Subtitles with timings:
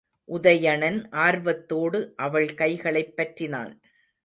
[0.29, 3.71] உதயணன் ஆர்வத்தோடு அவள் கைகளைப் பற்றினான்.